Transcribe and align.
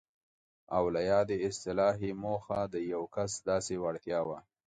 او 0.75 0.83
له 0.93 1.01
یادې 1.11 1.37
اصطلاح 1.47 1.95
یې 2.05 2.11
موخه 2.23 2.59
د 2.73 2.75
یو 2.93 3.03
کس 3.15 3.31
داسې 3.49 3.73
وړتیا 3.83 4.19
وه. 4.27 4.37